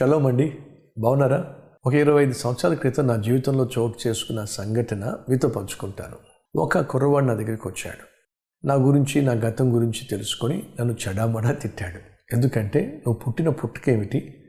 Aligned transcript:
Shalom 0.00 0.26
అండి. 0.26 0.58
బాగున్నారా 0.98 1.54
ఒక 1.86 1.94
ఇరవై 1.94 2.22
ఐదు 2.22 2.32
సంవత్సరాల 2.32 2.74
క్రితం 2.74 3.06
నా 3.06 3.16
జీవితంలో 3.16 3.68
చోటు 3.78 4.08
చేసుకున్న 4.08 4.44
సంఘటన 4.44 5.14
మీతో 5.28 5.48
పంచుకుంటాను. 5.48 6.16
ఒక 6.58 6.78
కుర్రవాడు 6.78 7.24
నా 7.24 7.34
దగ్గరికి 7.34 7.68
వచ్చాడు. 7.68 8.04
నా 8.66 8.74
గురించి 8.74 9.22
నా 9.22 9.32
గతం 9.32 9.74
గురించి 9.74 10.08
తెలుసుకొని 10.10 10.62
నన్ను 10.80 10.96
చెడామడా 11.08 11.52
తిట్టాడు. 11.52 11.98
ఎందుకంటే 12.34 12.80
నువ్వు 12.80 13.12
పుట్టిన 13.12 13.48
పుట్టుకేమిటి? 13.48 14.44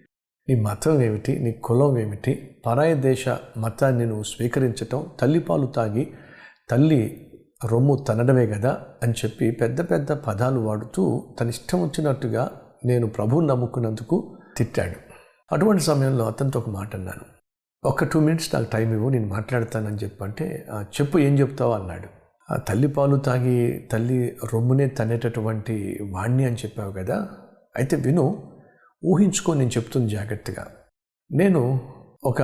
నీ 0.50 0.62
మతం 0.62 1.02
ఏమిటి? 1.02 1.40
నీ 1.40 1.52
కులం 1.52 1.98
ఏమిటి? 1.98 2.56
పరాయ 2.66 2.96
దేశ 2.96 3.30
మతాన్ని 3.58 4.06
నువ్వు 4.06 4.24
స్వీకరించటం 4.24 5.06
తల్లిపాలు 5.20 5.66
తాగి 5.66 6.14
తల్లి 6.70 7.32
రొమ్ము 7.66 7.96
తనడమే 7.96 8.48
కదా 8.48 8.82
అని 9.04 9.14
చెప్పి 9.14 9.52
పెద్ద 9.52 9.92
పెద్ద 9.92 10.12
పదాలు 10.12 10.60
వాడుతూ 10.60 11.36
తన 11.40 11.50
ఇష్టం 11.50 11.84
వచ్చినట్టుగా 11.84 12.52
నేను 12.86 13.08
ప్రభువు 13.08 13.42
నమ్ముకున్నందుకు 13.42 14.38
తిట్టాడు. 14.58 15.09
అటువంటి 15.52 15.82
సమయంలో 15.84 16.26
అతనితో 16.28 16.60
ఒక 16.60 16.70
మాట 16.70 16.96
అన్నాను. 16.96 17.26
ఒక 17.88 18.04
టూ 18.04 18.20
మినిట్స్ 18.20 18.56
నాకు 18.56 18.68
టైం 18.74 18.94
ఇవ్వు 18.94 19.10
నేను 19.10 19.28
మాట్లాడతానని 19.28 19.96
చెప్పంటే 19.96 20.68
చెప్పు 20.74 21.18
ఏం 21.20 21.40
చెప్తావు 21.40 21.74
అన్నాడు. 21.74 22.08
ఆ 22.54 22.58
తల్లి 22.58 22.88
పాలు 22.88 23.16
తాగి 23.18 23.90
తల్లి 23.92 24.38
రొమ్మునే 24.54 24.88
తనేటటువంటి 24.88 26.00
వాణ్ణి 26.12 26.46
అని 26.46 26.56
చెప్పావు 26.56 26.92
కదా 26.92 27.28
అయితే 27.76 27.96
విను 27.96 28.52
ఊహించుకో 29.06 29.54
నేను 29.54 29.70
చెప్తుంది 29.70 30.10
జాగ్రత్తగా. 30.10 30.68
నేను 31.32 31.94
ఒక 32.24 32.42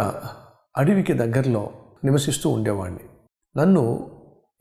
అడవికి 0.78 1.14
దగ్గరలో 1.14 1.72
నివసిస్తూ 2.04 2.50
ఉండేవాడిని 2.50 3.06
నన్ను 3.58 3.84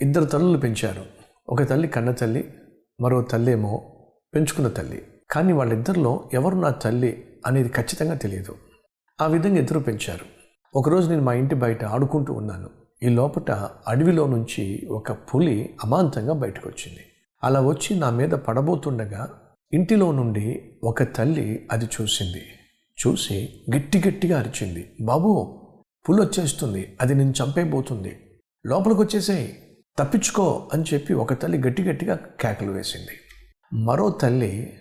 ఇద్దరు 0.01 0.25
తల్లులు 0.25 0.59
పెంచారు. 0.59 1.05
ఒక 1.49 1.63
తల్లి 1.63 1.89
కన్న 1.89 2.11
తల్లి 2.11 2.55
మరో 3.01 3.23
తల్లేమో 3.23 3.83
పెంచుకున్న 4.35 4.69
తల్లి. 4.69 5.03
కానీ 5.31 5.53
వాళ్ళిద్దరిలో 5.53 6.31
ఎవరు 6.33 6.57
నా 6.57 6.71
తల్లి 6.71 7.25
అనేది 7.47 7.69
ఖచ్చితంగా 7.69 8.15
తెలియదు. 8.15 8.55
ఆ 9.21 9.27
విధంగా 9.27 9.59
ఇద్దరు 9.59 9.79
పెంచారు. 9.79 10.25
ఒకరోజు 10.75 11.11
నేను 11.11 11.23
మా 11.23 11.33
ఇంటి 11.33 11.55
బయట 11.55 11.85
ఆడుకుంటూ 11.85 12.33
ఉన్నాను. 12.33 12.71
ఈ 13.03 13.09
లోపట 13.09 13.51
అడవిలో 13.89 14.27
నుంచి 14.27 14.87
ఒక 14.91 15.13
పులి 15.13 15.75
అమాంతంగా 15.85 16.33
బయటకు 16.33 16.69
వచ్చింది 16.69 17.01
అలా 17.45 17.61
వచ్చి 17.61 17.99
నా 17.99 18.11
మీద 18.11 18.29
పడబోతుండగా 18.29 19.41
ఇంటిలో 19.73 20.13
నుండి 20.13 20.73
ఒక 20.85 21.03
తల్లి 21.03 21.69
అది 21.73 21.85
చూసింది. 21.85 22.43
చూసి 23.07 23.63
గట్టి 23.77 24.03
గట్టిగా 24.09 24.39
అరిచింది. 24.39 24.91
బాబు 25.01 25.61
పులి 26.09 26.21
వచ్చేస్తుంది. 26.23 26.97
అది 27.01 27.15
నేను 27.15 27.31
చంపేయబోతుంది. 27.31 28.21
లోపలికి 28.67 29.01
వచ్చేసేయి 29.01 29.59
తప్పించుకో 29.99 30.71
అని 30.73 30.85
చెప్పి 30.95 31.15
ఒక 31.15 31.43
తల్లి 31.43 31.59
గట్టి 31.59 31.83
గట్టిగా 31.83 32.15
కేకలు 32.41 32.73
వేసింది. 32.73 33.21
మరో 33.85 34.11
తల్లి 34.11 34.73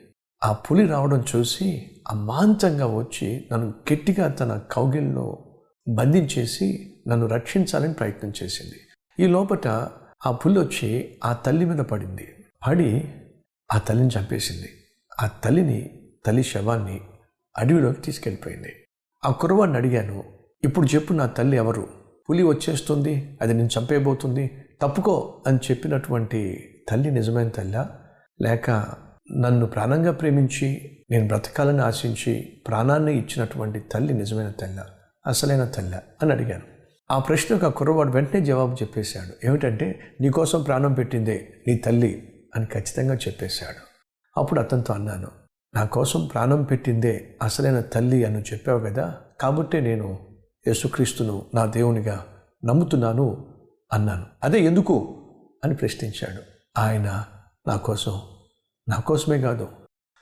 ఆ 0.44 0.53
పులి 0.53 0.86
రావడం 0.86 1.23
చూసి 1.36 1.89
అమాంతంగా 2.12 2.86
వచ్చి 2.86 3.50
నన్ను 3.52 3.73
గట్టిగా 3.94 4.28
తన 4.28 4.62
కౌగిల్లో 4.72 5.46
బంధించేసి 5.88 6.94
నన్ను 7.08 7.28
రక్షించాలని 7.28 7.94
ప్రయత్నం 7.94 8.34
చేసింది. 8.44 8.76
ఈ 9.23 9.28
లోపట 9.28 9.68
ఆ 10.26 10.32
పులి 10.32 10.60
వచ్చి 10.60 11.18
ఆ 11.26 11.34
తల్లి 11.34 11.66
మీద 11.66 11.80
పడింది. 11.80 12.28
పడి 12.68 13.14
ఆ 13.73 13.78
తల్లిని 13.78 14.10
చంపేసింది. 14.20 14.70
ఆ 15.22 15.28
తల్లిని 15.28 16.00
తల్లి 16.26 16.44
శవాన్ని 16.44 17.02
అడవిలోకి 17.58 18.02
తీసుకెళ్ళిపోయింది. 18.02 18.76
ఆ 19.26 19.32
కుర్రవాడిని 19.32 19.78
అడిగాను 19.78 20.23
ఇప్పుడు 20.64 20.88
చెప్పు 20.88 21.14
నా 21.14 21.26
తల్లి 21.26 21.58
ఎవరు? 21.58 21.88
పులి 22.30 22.44
వచ్చేస్తుంది 22.44 23.38
అది 23.42 23.54
నేను 23.54 23.70
చంపేయబోతుంది 23.80 24.52
తప్పుకో 24.82 25.44
అని 25.48 25.58
చెప్పినటువంటి 25.58 26.70
తల్లి 26.90 27.12
నిజమైన 27.12 27.48
తల్లా? 27.48 28.00
లేక 28.42 28.72
నన్ను 29.38 29.66
ప్రాణంగా 29.66 30.12
ప్రేమించి 30.12 30.98
నేను 31.12 31.28
బ్రతకాలని 31.28 31.81
ఆశించి 31.81 32.62
ప్రాణాన్ని 32.67 33.14
ఇచ్చినటువంటి 33.14 33.80
తల్లి 33.80 34.14
నిజమైన 34.14 34.50
తెల్ల 34.50 34.86
అసలైన 35.27 35.66
తెల్ల 35.66 35.99
అని 36.21 36.32
అడిగాను. 36.32 36.64
ఆ 37.11 37.20
ప్రశ్నకు 37.20 37.66
ఆ 37.66 37.70
కుర్రవాడు 37.70 38.11
వెంటనే 38.11 38.42
జవాబు 38.42 38.73
చెప్పేశాడు. 38.73 39.48
ఏమిటంటే 39.48 39.99
నీకోసం 40.21 40.61
ప్రాణం 40.61 40.94
పెట్టిందే 40.94 41.54
నీ 41.67 41.77
తల్లి 41.77 42.33
అని 42.55 42.66
ఖచ్చితంగా 42.66 43.16
చెప్పేశాడు. 43.16 43.94
అప్పుడు 44.39 44.60
అతనితో 44.60 44.94
అన్నాను 44.94 45.27
నా 45.76 45.86
కోసం 45.86 46.26
ప్రాణం 46.26 46.64
పెట్టిందే 46.64 47.36
అసలైన 47.42 47.80
తల్లి 47.80 48.26
అని 48.26 48.42
చెప్పావు 48.42 48.80
కదా 48.80 49.15
కాబట్టే 49.42 49.80
నేను 49.80 50.20
యేసుక్రీస్తును 50.67 51.45
నా 51.55 51.65
దేవునిగా 51.65 52.26
నమ్ముతున్నాను 52.65 53.54
అన్నాను. 53.94 54.26
అదే 54.44 54.60
ఎందుకు? 54.60 55.20
అని 55.65 55.76
ప్రశ్నించాడు. 55.76 56.42
ఆయన 56.80 57.26
నా 57.67 57.76
కోసం 57.76 58.21
నా 58.88 58.95
కోసమే 58.95 59.42
కాదు 59.42 59.67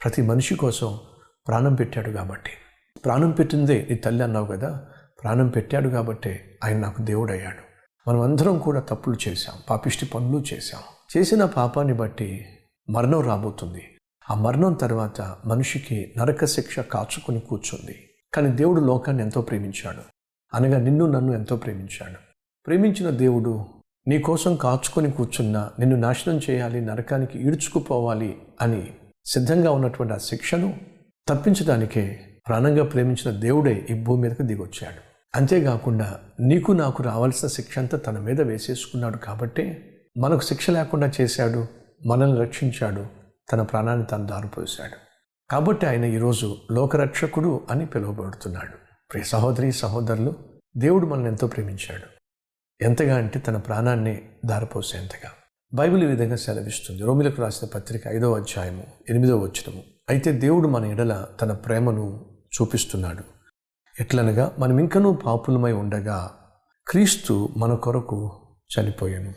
ప్రతి 0.03 0.21
మనిషి 0.21 0.55
కోసం 0.55 0.99
ప్రాణం 1.47 1.75
పెట్టాడు 1.75 2.11
కాబట్టి. 2.11 2.49
ప్రాణం 3.05 3.31
పెట్టిందే 3.31 3.87
నీ 3.89 3.95
తల్లి 3.95 4.23
అన్నావు 4.23 4.45
కదా 4.45 4.85
ప్రాణం 5.23 5.49
పెట్టాడు 5.49 5.89
కాబట్టే 5.89 6.59
ఆయన 6.63 6.79
నాకు 6.79 7.01
దేవుడు 7.01 7.31
అయ్యాడు 7.31 7.71
మనం 8.09 8.21
అందరం 8.21 8.59
కూడా 8.59 8.79
తప్పులు 8.79 9.29
చేశాం 9.29 9.55
పాపిష్టి 9.69 10.05
పనులు 10.05 10.43
చేశాం. 10.53 10.81
చేసిన 11.17 11.45
పాపాన్ని 11.45 11.93
బట్టి 11.93 12.45
మరణం 12.89 13.21
రాబోతుంది. 13.21 13.97
ఆ 14.31 14.35
మరణం 14.35 14.73
తర్వాత 14.73 15.21
మనిషికి 15.21 16.13
నరక 16.17 16.45
శిక్ష 16.45 16.79
కాచుకొని 16.79 17.39
కూర్చుంది. 17.39 18.09
కానీ 18.33 18.49
దేవుడు 18.49 18.81
లోకాన్ని 18.81 19.23
ఎంతో 19.23 19.41
ప్రేమించాడు. 19.41 20.01
అనగా 20.53 20.77
నిన్ను 20.77 21.05
నన్ను 21.05 21.33
ఎంతో 21.33 21.55
ప్రేమించాడు. 21.55 22.17
ప్రేమించిన 22.67 23.09
దేవుడు 23.09 23.65
నీ 24.07 24.19
కోసం 24.19 24.55
కాచుకొని 24.55 25.11
కూర్చున్నా 25.11 25.71
నిన్ను 25.79 25.97
నాశనం 25.97 26.39
చేయాలి 26.49 26.81
నరకానికి 26.81 27.39
ఈడ్చుకుపోవాలి 27.39 28.37
అని 28.61 28.91
సిద్ధంగా 29.25 29.71
ఉన్నటువంటి 29.71 30.13
ఆ 30.13 30.17
శిక్షను 30.17 30.79
తప్పించడానికే 31.27 32.19
ప్రాణంగా 32.47 32.83
ప్రేమించిన 32.83 33.39
దేవుడే 33.39 33.87
ఈ 33.89 34.03
భూమి 34.03 34.21
మీదకి 34.21 34.43
దిగొచ్చాడు. 34.43 35.01
అంతేకాకుండా 35.35 36.19
నీకు 36.39 36.71
నాకు 36.71 37.03
రావాల్సిన 37.03 37.49
శిక్ష 37.49 37.79
అంతా 37.79 37.97
తన 37.97 38.19
మీద 38.19 38.41
వేసేసుకున్నాడు 38.41 39.17
కాబట్టే 39.17 39.95
మనకు 40.17 40.41
శిక్ష 40.41 40.69
లేకుండా 40.69 41.11
చేశాడు 41.21 41.65
మనల్ని 42.05 42.41
రక్షించాడు 42.41 43.05
తన 43.51 43.61
ప్రాణాన్ని 43.61 44.05
తను 44.05 44.25
దారిపోసాడు. 44.25 44.97
కాబట్టి 45.51 45.87
ఆయన 45.87 46.05
ఈరోజు 46.05 46.55
లోకరక్షకుడు 46.71 47.61
అని 47.71 47.85
పిలువబడుతున్నాడు. 47.85 48.75
ప్రియ 49.11 49.23
సహోదరి 49.23 49.71
సహోదరులు 49.71 50.33
దేవుడు 50.77 51.05
మనల్ని 51.05 51.29
ఎంతో 51.29 51.47
ప్రేమించాడు. 51.47 52.20
ఎంతగా 52.81 53.17
అంటే 53.17 53.39
తన 53.39 53.57
ప్రాణాన్ని 53.57 54.21
దారిపోసేంతగా 54.45 55.29
బైబిల్ 55.73 56.03
ఈ 56.03 56.05
విధంగా 56.05 56.35
సెలవిస్తుంది. 56.35 57.01
రోమిలకు 57.01 57.41
రాసిన 57.41 57.67
పత్రిక 57.75 58.07
ఐదో 58.07 58.33
అధ్యాయము 58.33 58.83
ఎనిమిదో 59.09 59.37
వచనము. 59.37 59.83
అయితే 60.09 60.31
దేవుడు 60.31 60.67
మన 60.67 60.85
ఎడల 60.85 61.27
తన 61.41 61.51
ప్రేమను 61.51 62.25
చూపిస్తున్నాడు. 62.45 63.23
ఎట్లనగా 63.99 64.55
మనం 64.59 64.79
ఇంకనూ 64.79 65.13
పాపులమై 65.13 65.71
ఉండగా 65.71 66.31
క్రీస్తు 66.87 67.49
మన 67.57 67.73
కొరకు 67.73 68.41
చనిపోయాను. 68.79 69.33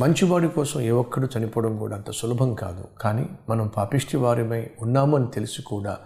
మంచివాడి 0.00 0.48
కోసం 0.48 0.80
ఏ 0.80 0.90
ఒక్కడు 0.90 1.28
చనిపోవడం 1.38 1.78
కూడా 1.78 1.96
అంత 1.96 2.10
సులభం 2.10 2.54
కాదు. 2.54 2.84
కానీ 3.00 3.28
మనం 3.48 3.68
పాపిష్టి 3.68 4.16
వారిమై 4.16 4.70
ఉన్నామని 4.80 5.26
తెలిసి 5.26 5.62
కూడా 5.62 5.98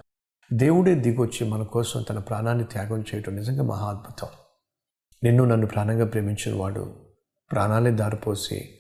దేవుడే 0.53 0.95
దిగొచ్చి 0.95 1.49
మన 1.49 1.63
కోసం 1.63 2.03
తన 2.03 2.19
ప్రాణాన్ని 2.19 2.65
త్యాగం 2.65 3.05
చేయడం 3.15 3.37
నిజంగా 3.37 3.63
మహా 3.63 3.87
అద్భుతం. 3.87 4.29
నిన్ను 5.25 5.45
నన్ను 5.45 5.67
ప్రాణంగా 5.67 6.05
ప్రేమించిన 6.05 6.57
వాడు 6.57 6.97
ప్రాణాలే 7.53 7.91
దారిపోసి 7.91 8.79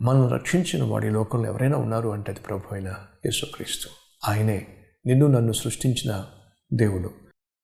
మనం 0.00 0.28
రక్షించిన 0.28 0.84
వాడు 0.84 1.06
ఈ 1.06 1.10
లోకంలో 1.10 1.48
ఎవరైనా 1.48 1.78
ఉన్నారు 1.78 2.08
అంటే 2.08 2.32
అది 2.32 2.40
ప్రభు 2.40 2.74
అయిన 2.74 2.88
యేసుక్రీస్తు. 3.24 3.88
ఆయనే 4.30 4.66
నిన్ను 5.06 5.26
నన్ను 5.26 5.52
సృష్టించిన 5.52 6.24
దేవుడు. 6.72 7.10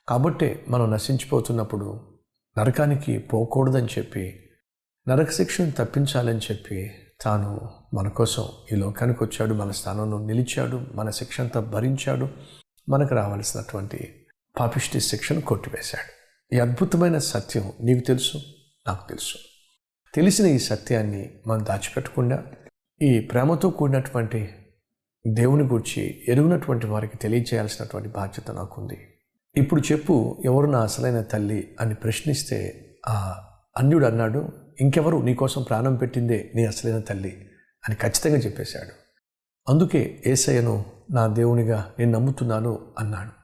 కాబట్టే 0.08 0.64
మనం 0.68 0.90
నశించిపోతున్నప్పుడు 0.90 2.00
నరకానికి 2.58 3.18
పోకూడదని 3.18 3.86
చెప్పి 3.86 4.50
నరక 5.08 5.30
శిక్షను 5.30 5.70
తప్పించాలని 5.70 6.38
చెప్పి 6.38 6.94
తాను 7.20 7.70
మన 7.94 8.08
కోసం 8.08 8.48
ఈ 8.72 8.76
లోకానికి 8.76 9.24
వచ్చాడు 9.24 9.54
మన 9.54 9.70
స్థానంలో 9.70 10.18
నిలిచాడు 10.18 10.86
మన 10.94 11.10
శిక్ష 11.10 11.40
అంతా 11.40 11.60
భరించాడు 11.60 12.28
మనకు 12.88 13.14
రావాల్సినటువంటి 13.14 14.26
పాపిష్టి 14.58 15.00
శిక్షను 15.00 15.40
కొట్టివేశాడు. 15.40 16.17
ఈ 16.52 16.58
అద్భుతమైన 16.58 17.18
సత్యం 17.18 17.72
నీకు 17.80 18.06
తెలుసు 18.06 18.38
నాకు 18.86 19.08
తెలుసు. 19.08 19.34
తెలిసిన 20.14 20.46
ఈ 20.46 20.58
సత్యాన్ని 20.58 21.30
మనం 21.46 21.64
దాచిపెట్టకుండా 21.64 22.44
ఈ 23.02 23.20
ప్రేమతో 23.20 23.70
కూడినటువంటి 23.70 24.48
దేవుని 25.26 25.62
గురించి 25.62 26.24
ఎరుగునటువంటి 26.28 26.86
వారికి 26.86 27.16
తెలియచేయాల్సినటువంటి 27.16 28.08
బాధ్యత 28.08 28.50
నాకుంది. 28.50 28.98
ఇప్పుడు 29.56 29.82
చెప్పు 29.92 30.42
ఎవరు 30.44 30.66
నా 30.66 30.82
అసలైన 30.82 31.20
తల్లి 31.20 31.76
అని 31.80 31.94
ప్రశ్నిస్తే 31.94 32.90
ఆ 33.08 33.44
అన్యుడు 33.78 34.06
అన్నాడు 34.06 34.48
ఇంకెవరు 34.80 35.16
నీకోసం 35.16 35.62
ప్రాణం 35.62 35.96
పెట్టిందే 35.96 36.52
నీ 36.54 36.66
అసలైన 36.66 36.98
తల్లి 36.98 37.48
అని 37.88 37.94
ఖచ్చితంగా 37.94 38.36
చెప్పేశాడు. 38.36 38.92
అందుకే 39.70 40.22
ఏసయ్యను 40.26 40.84
నా 41.10 41.26
దేవునిగా 41.26 41.94
నేను 41.98 42.10
నమ్ముతున్నాను 42.10 42.94
అన్నాడు. 42.98 43.37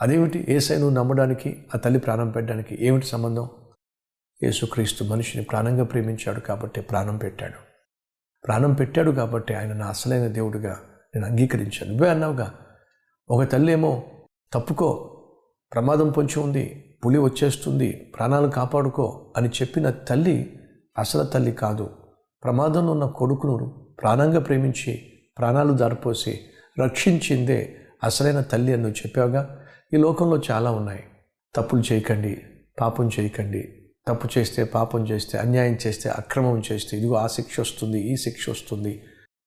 అదేమిటి? 0.00 0.46
ఏసయ్యను 0.48 0.88
నమ్మడానికి 0.88 1.66
ఆ 1.74 1.78
తల్లి 1.78 1.98
ప్రాణం 1.98 2.30
పెట్టడానికి 2.30 2.78
ఏమిటి 2.80 3.06
సంబంధం? 3.06 3.48
యేసుక్రీస్తు 4.42 5.04
మనిషిని 5.04 5.44
ప్రాణంగా 5.44 5.84
ప్రేమించాడు 5.84 6.40
కాబట్టి 6.40 6.80
ప్రాణం 6.80 7.16
పెట్టాడు. 7.16 7.58
ప్రాణం 8.46 8.74
పెట్టాడు 8.74 9.10
కాబట్టి 9.10 9.54
ఆయన 9.54 9.72
నా 9.72 9.86
అసలైన 9.86 10.26
దేవుడిగా 10.26 10.80
నేను 11.14 11.26
అంగీకరించాను. 11.26 11.90
నువ్వే 11.90 12.08
అన్నావుగా 12.08 12.54
ఒక 13.30 13.44
తల్లి 13.52 13.72
ఏమో 13.72 14.04
తప్పుకో 14.52 14.88
ప్రమాదం 15.72 16.10
పొంచి 16.10 16.40
ఉంది 16.40 16.96
పులి 17.06 17.18
వచ్చేస్తుంది 17.18 18.12
ప్రాణాలు 18.18 18.48
కాపాడుకో 18.48 19.34
అని 19.36 19.48
చెప్పిన 19.48 19.90
తల్లి 19.90 20.60
అసలు 20.98 21.22
తల్లి 21.22 21.52
కాదు. 21.52 21.90
ప్రమాదంలో 22.44 22.92
ఉన్న 22.92 23.06
కొడుకును 23.06 23.86
ప్రాణంగా 24.02 24.40
ప్రేమించి 24.40 25.12
ప్రాణాలు 25.38 25.72
దారిపోసి 25.72 26.40
రక్షించిందే 26.84 27.76
అసలైన 28.04 28.40
తల్లి 28.40 28.72
అని 28.72 28.82
నువ్వు 28.82 28.98
చెప్పావుగా? 28.98 29.64
ఈ 29.94 29.96
లోకంలో 29.96 30.42
చాలా 30.50 30.70
ఉన్నాయి. 30.70 31.04
తప్పులు 31.54 31.82
చేయకండి 31.92 32.42
పాపం 32.80 33.10
చేయకండి. 33.20 33.68
తప్పు 34.08 34.38
చేస్తే 34.38 34.64
పాపం 34.64 35.06
చేస్తే 35.08 35.38
అన్యాయం 35.38 35.78
చేస్తే 35.86 36.08
అక్రమం 36.08 36.62
చేస్తే 36.72 36.96
ఇదిగో 36.96 37.14
ఆ 37.14 37.26
శిక్ష 37.26 37.60
వస్తుంది 37.60 38.00
ఈ 38.00 38.16
శిక్ష 38.16 38.50
వస్తుంది. 38.50 39.02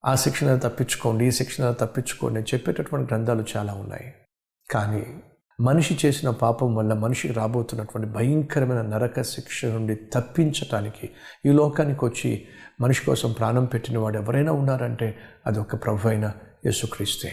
ఆ 0.06 0.14
శిక్షణ 0.14 0.56
తప్పించుకోండి 0.56 1.26
ఈ 1.26 1.30
శిక్షణ 1.30 1.70
తప్పించుకోండి 1.70 2.40
అని 2.40 2.54
చెప్పేటటువంటి 2.54 3.14
గ్రంథాలు 3.14 3.44
చాలా 3.56 3.74
ఉన్నాయి. 3.74 4.14
కానీ 4.70 5.06
మనిషి 5.60 5.98
చేసిన 6.06 6.30
పాపం 6.30 6.74
వల్ల 6.74 6.92
మనిషికి 6.92 7.34
రాబోతున్నటువంటి 7.34 8.08
భయంకరమైన 8.08 8.82
నరక 8.82 9.22
శిక్ష 9.22 9.64
నుండి 9.64 9.94
తప్పించటానికి 9.94 11.10
ఈ 11.46 11.52
లోకానికి 11.52 12.04
వచ్చి 12.04 12.46
మనిషి 12.80 13.06
కోసం 13.06 13.32
ప్రాణం 13.32 13.64
పెట్టిన 13.64 13.98
వాడు 13.98 14.18
ఎవరైనా 14.18 14.52
ఉన్నారంటే 14.52 15.18
అది 15.46 15.58
ఒక 15.58 15.84
ప్రభు 15.84 16.08
అయిన 16.08 16.32
యేసుక్రీస్తే. 16.66 17.32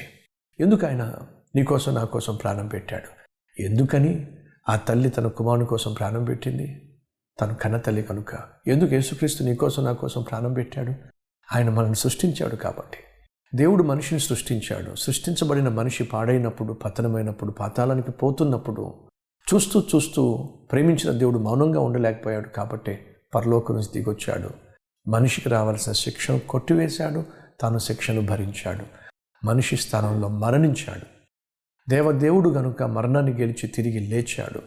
ఎందుకు 0.59 0.85
ఆయన 0.87 1.13
నీకోసం 1.55 1.93
నా 1.93 2.03
కోసం 2.03 2.35
ప్రాణం 2.35 2.67
పెట్టాడు. 2.67 3.29
ఎందుకని? 3.61 4.27
ఆ 4.69 4.75
తల్లి 4.75 5.09
తన 5.09 5.27
కుమారుని 5.27 5.65
కోసం 5.65 5.93
ప్రాణం 5.93 6.23
పెట్టింది. 6.23 6.81
తను 7.41 7.55
కన్న 7.55 7.77
తల్లి 7.77 8.01
కనుక. 8.01 8.35
ఎందుకు 8.67 8.93
యేసుక్రీస్తు 8.93 9.43
నీకోసం 9.43 9.83
నా 9.83 9.91
కోసం 9.91 10.21
ప్రాణం 10.21 10.53
పెట్టాడు? 10.53 10.93
ఆయన 11.55 11.69
మనల్ని 11.69 11.95
సృష్టించాడు 11.95 12.55
కాబట్టి. 12.55 12.97
దేవుడు 13.55 13.83
మనిషిని 13.83 14.19
సృష్టించాడు. 14.19 14.95
సృష్టించబడిన 14.95 15.69
మనిషి 15.69 16.03
పాడైనప్పుడు 16.03 16.73
పతనమైనప్పుడు 16.73 17.51
పాతాళానికి 17.51 18.11
పోతున్నప్పుడు 18.11 19.07
చూస్తూ 19.53 19.83
చూస్తూ 19.95 20.49
ప్రేమించిన 20.71 21.17
దేవుడు 21.17 21.39
మౌనంగా 21.39 21.79
ఉండలేకపోయాడు 21.79 22.47
కాబట్టి 22.47 22.99
పరలోకం 23.35 23.75
నుంచి 23.75 23.87
దిగొచ్చాడు. 23.93 24.49
మనిషికి 25.09 25.49
రావాల్సిన 25.49 25.93
శిక్షను 25.93 26.39
కొట్టివేశాడు. 26.39 27.23
తాను 27.61 27.77
శిక్షను 27.77 28.25
భరించాడు. 28.25 28.85
మనిషి 29.45 29.77
స్థానంలో 29.77 30.27
మరణించాడు. 30.27 31.18
దేవదేవుడు 31.89 32.49
గనుక 32.49 32.83
మరణాన్ని 32.83 33.33
గెలిచి 33.33 33.67
తిరిగి 33.67 33.99
లేచాడు. 33.99 34.61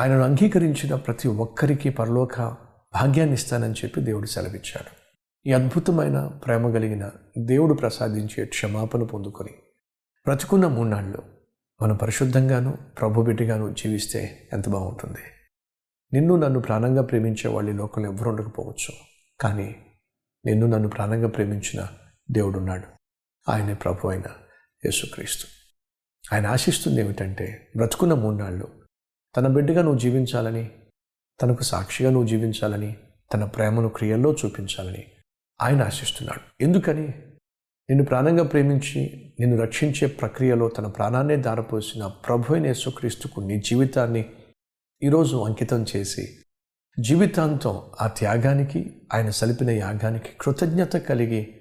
ఆయనను 0.00 0.20
అంగీకరించిన 0.20 0.94
ప్రతి 0.94 1.28
ఒక్కరికి 1.28 1.90
పరలోక 1.90 2.40
భాగ్యాన్ని 2.94 3.32
ఇస్తానని 3.32 3.72
చెప్పి 3.72 4.00
దేవుడు 4.00 4.26
సెలవిచ్చాడు. 4.26 4.90
ఈ 5.48 5.52
అద్భుతమైన 5.52 6.26
ప్రేమ 6.26 6.72
కలిగిన 6.72 7.10
దేవుడు 7.38 7.74
ప్రసాదించే 7.74 8.44
క్షమాపణ 8.44 9.02
పొందుకొని 9.02 9.50
బ్రతుకున్న 10.26 10.66
మూన్నాళ్ళు 10.66 11.22
మనం 11.82 11.96
పరిశుద్ధంగాను 11.96 12.78
ప్రభుబిడ్డగాను 13.00 13.74
జీవిస్తే 13.74 14.48
ఎంత 14.52 14.68
బాగుంటుంది. 14.68 15.20
నిన్ను 16.12 16.36
నన్ను 16.36 16.60
ప్రాణంగా 16.60 17.02
ప్రేమించే 17.02 17.48
వాళ్ళు 17.48 17.70
ఈ 17.70 17.74
లోకంలో 17.74 18.12
ఎవరు 18.12 18.28
ఉండకపోవచ్చు. 18.28 18.94
కానీ 19.40 19.76
నిన్ను 20.46 20.66
నన్ను 20.66 20.88
ప్రాణంగా 20.88 21.28
ప్రేమించిన 21.28 21.86
దేవుడున్నాడు. 22.30 22.84
ఆయనే 23.50 23.74
ప్రభు 23.74 24.08
అయిన 24.08 24.30
యేసుక్రీస్తు. 24.84 25.59
ఆయన 26.32 26.46
ఆశిస్తుంది 26.46 27.00
ఏమిటంటే 27.00 27.68
బ్రతుకున్న 27.76 28.14
మూన్నాళ్ళు 28.14 28.68
తన 29.36 29.46
బిడ్డగా 29.46 29.82
నువ్వు 29.82 29.98
జీవించాలని 29.98 30.70
తనకు 31.42 31.62
సాక్షిగా 31.62 32.10
నువ్వు 32.10 32.28
జీవించాలని 32.28 32.96
తన 33.34 33.44
ప్రేమను 33.44 33.88
క్రియల్లో 33.88 34.32
చూపించాలని 34.32 35.04
ఆయన 35.62 35.82
ఆశిస్తున్నాడు. 35.82 36.40
ఎందుకని? 36.60 37.08
నిన్ను 37.90 38.04
ప్రాణంగా 38.04 38.44
ప్రేమించి 38.44 39.32
నిన్ను 39.40 39.62
రక్షించే 39.62 40.06
ప్రక్రియలో 40.06 40.68
తన 40.68 40.86
ప్రాణాన్నే 40.86 41.36
దారపోసిన 41.36 42.06
ప్రభు 42.06 42.54
అయిన 42.54 42.66
యేసుక్రీస్తుకు 42.66 43.40
నీ 43.40 43.60
జీవితాన్ని 43.60 44.30
ఈరోజు 45.02 45.36
అంకితం 45.36 45.86
చేసి 45.96 46.38
జీవితాంతం 47.00 47.82
ఆ 48.00 48.06
త్యాగానికి 48.06 49.00
ఆయన 49.14 49.30
సలిపిన 49.30 49.70
యాగానికి 49.70 50.28
కృతజ్ఞత 50.40 50.96
కలిగి 50.96 51.60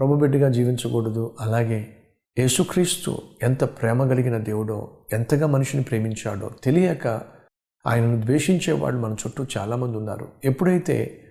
ప్రభు 0.00 0.14
బిడ్డగా 0.14 0.48
జీవించకూడదు 0.48 1.36
అలాగే 1.40 1.97
యేసుక్రీస్తు 2.38 3.22
ఎంత 3.42 3.64
ప్రేమ 3.64 4.08
కలిగిన 4.08 4.38
దేవుడో 4.38 4.98
ఎంతగా 5.12 5.46
మనిషిని 5.46 5.84
ప్రేమించాడో 5.84 6.50
తెలియక 6.64 7.06
ఆయనను 7.86 8.20
ద్వేషించే 8.20 8.72
వాళ్ళు 8.72 9.00
మన 9.00 9.12
చుట్టూ 9.12 9.46
చాలామంది 9.56 9.96
ఉన్నారు. 9.96 10.28
ఎప్పుడైతే 10.44 11.24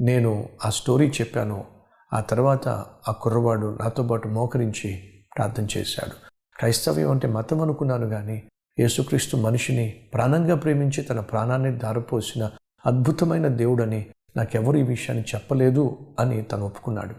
నేను 0.00 0.48
ఆ 0.64 0.70
స్టోరీ 0.70 1.08
చెప్పానో 1.08 1.64
ఆ 2.12 2.20
తర్వాత 2.20 2.68
ఆ 3.08 3.12
కుర్రవాడు 3.12 3.78
నాతో 3.80 4.02
పాటు 4.02 4.28
మోకరించి 4.28 5.10
ప్రార్థన 5.36 5.66
చేశాడు. 5.76 6.12
క్రైస్తవ్యం 6.56 7.10
అంటే 7.10 7.28
మతం 7.28 7.60
అనుకున్నాను 7.60 8.08
కానీ 8.08 8.42
యేసుక్రీస్తు 8.80 9.36
మనిషిని 9.36 9.90
ప్రాణంగా 10.14 10.54
ప్రేమించి 10.54 11.02
తన 11.02 11.20
ప్రాణాన్ని 11.20 11.72
దారిపోసిన 11.72 12.50
అద్భుతమైన 12.86 13.48
దేవుడని 13.48 14.06
నాకెవరు 14.36 14.76
ఈ 14.76 14.82
విషయాన్ని 14.82 15.24
చెప్పలేదు 15.34 15.98
అని 16.18 16.42
తను 16.42 16.66
ఒప్పుకున్నాడు. 16.66 17.14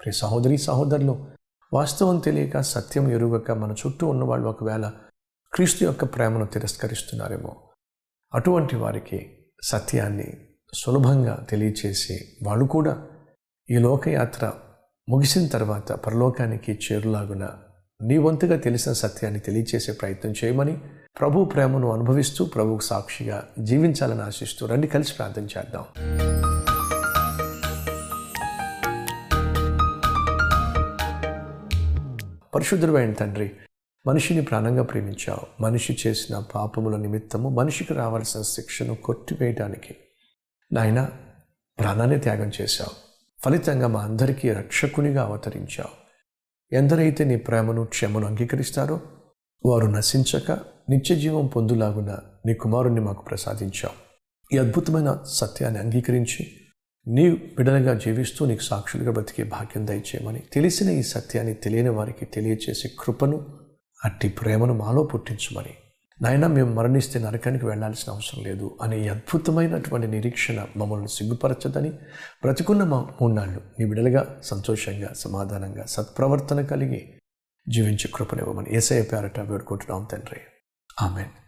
ప్రియ 0.00 0.12
సహోదరి 0.12 0.58
సహోదరులు 0.58 1.39
వాస్తవం 1.72 2.18
తెలియక 2.18 2.60
సత్యం 2.60 3.12
ఎరుగక 3.12 3.50
మన 3.50 3.72
చుట్టూ 3.72 4.06
ఉన్నవాళ్ళు 4.06 4.48
ఒకవేళ 4.48 4.86
క్రీస్తు 5.52 5.84
యొక్క 5.84 6.04
ప్రేమను 6.04 6.46
తిరస్కరిస్తున్నారేమో 6.46 7.52
అటువంటి 8.34 8.76
వారికి 8.76 9.18
సత్యాన్ని 9.64 10.28
సులభంగా 10.74 11.46
తెలియచేసి 11.50 12.16
వాళ్ళు 12.42 12.64
కూడా 12.66 12.94
ఈ 13.68 13.78
లోకయాత్ర 13.78 14.52
ముగిసిన 15.08 15.46
తర్వాత 15.46 15.92
పరలోకానికి 15.92 16.72
చేరులాగున 16.72 17.44
నీ 18.00 18.18
వంతుగా 18.18 18.56
తెలిసిన 18.56 18.92
సత్యాన్ని 18.92 19.40
తెలియచేసే 19.40 19.92
ప్రయత్నం 19.92 20.34
చేయమని 20.44 20.74
ప్రభు 21.18 21.44
ప్రేమను 21.44 21.92
అనుభవిస్తూ 21.92 22.44
ప్రభుకు 22.44 22.80
సాక్షిగా 22.80 23.48
జీవించాలని 23.58 24.22
ఆశిస్తూ 24.22 24.66
రండి 24.66 24.86
కలిసి 24.86 25.16
ప్రార్థన 25.16 25.44
చేద్దాం. 25.44 25.84
పరిశుద్ధుడైన 32.54 33.12
తండ్రి 33.12 33.52
మనిషిని 34.06 34.42
ప్రాణంగా 34.42 34.82
ప్రేమించావు. 34.82 35.62
మనిషి 35.62 35.98
చేసిన 36.06 36.42
పాపముల 36.54 36.96
నిమిత్తము 36.96 37.48
మనిషికి 37.48 37.94
రావాల్సిన 37.94 38.42
శిక్షను 38.42 38.94
కొట్టివేయడానికి 38.94 39.96
నాయన 40.72 41.10
ప్రాణాన్ని 41.80 42.20
త్యాగం 42.20 42.50
చేశావు. 42.60 42.94
ఫలితంగా 43.44 43.86
మా 43.86 44.00
అందరికీ 44.00 44.52
రక్షకునిగా 44.52 45.22
అవతరించావు. 45.22 46.00
ఎందరైతే 46.74 47.24
నీ 47.24 47.36
ప్రేమను 47.36 47.84
క్షమను 47.84 48.26
అంగీకరిస్తారో 48.26 49.00
వారు 49.66 49.86
నశించక 49.86 50.50
నిత్య 50.90 51.14
జీవం 51.14 51.46
పొందులాగున 51.46 52.18
నీ 52.46 52.54
కుమారుణ్ణి 52.54 53.00
మాకు 53.00 53.22
ప్రసాదించావు. 53.22 54.10
ఈ 54.54 54.58
అద్భుతమైన 54.58 55.18
సత్యాన్ని 55.24 55.80
అంగీకరించి 55.80 56.59
నీ 57.10 57.30
బిడలుగా 57.30 57.94
జీవిస్తూ 57.94 58.46
నీకు 58.46 58.62
సాక్షులుగా 58.62 59.10
బ్రతికే 59.10 59.44
భాగ్యం 59.44 59.86
దయచేయమని 59.86 60.42
తెలిసిన 60.52 60.90
ఈ 60.90 61.02
సత్యాన్ని 61.02 61.54
తెలియని 61.54 61.88
వారికి 61.88 62.24
తెలియచేసే 62.24 62.88
కృపను 63.00 63.60
అట్టి 64.04 64.28
ప్రేమను 64.28 64.74
మాలో 64.74 65.04
పుట్టించమని. 65.04 65.74
నాయన 66.22 66.46
మేము 66.46 66.74
మరణిస్తే 66.74 67.20
నరకానికి 67.20 67.66
వెళ్ళాల్సిన 67.66 68.12
అవసరం 68.12 68.44
లేదు. 68.44 68.78
అనే 68.82 69.08
అద్భుతమైనటువంటి 69.08 70.06
నిరీక్షణ 70.06 70.66
మమ్మల్ని 70.76 71.08
సిగ్గుపరచదని 71.08 71.90
బ్రతికున్న 72.42 72.84
మా 72.84 73.08
మూన్నాళ్ళు 73.22 73.60
నీ 73.80 73.86
బిడలుగా 73.86 74.40
సంతోషంగా 74.44 75.08
సమాధానంగా 75.16 75.84
సత్ప్రవర్తన 75.86 76.60
కలిగి 76.60 77.12
జీవించే 77.68 78.08
కృపనివ్వమని 78.14 78.76
ఏసఐ 78.76 79.02
పేరట 79.02 79.40
వేడుకుంటున్నాం 79.40 80.08
తండ్రి. 80.12 80.40
ఆమెన్. 81.02 81.40